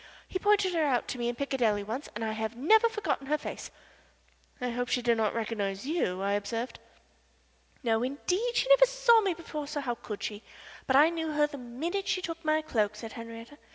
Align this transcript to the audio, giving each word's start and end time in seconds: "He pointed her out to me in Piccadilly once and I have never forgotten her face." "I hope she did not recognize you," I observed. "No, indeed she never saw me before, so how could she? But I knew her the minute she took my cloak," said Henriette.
"He 0.27 0.39
pointed 0.39 0.73
her 0.73 0.83
out 0.83 1.07
to 1.09 1.19
me 1.19 1.29
in 1.29 1.35
Piccadilly 1.35 1.83
once 1.83 2.09
and 2.15 2.25
I 2.25 2.31
have 2.31 2.55
never 2.55 2.89
forgotten 2.89 3.27
her 3.27 3.37
face." 3.37 3.69
"I 4.59 4.71
hope 4.71 4.87
she 4.87 5.03
did 5.03 5.15
not 5.15 5.35
recognize 5.35 5.85
you," 5.85 6.23
I 6.23 6.31
observed. 6.33 6.79
"No, 7.83 8.01
indeed 8.01 8.55
she 8.55 8.67
never 8.69 8.87
saw 8.87 9.21
me 9.21 9.35
before, 9.35 9.67
so 9.67 9.79
how 9.79 9.93
could 9.93 10.23
she? 10.23 10.41
But 10.87 10.95
I 10.95 11.11
knew 11.11 11.33
her 11.33 11.45
the 11.45 11.59
minute 11.59 12.07
she 12.07 12.19
took 12.23 12.43
my 12.43 12.63
cloak," 12.63 12.95
said 12.95 13.13
Henriette. 13.13 13.59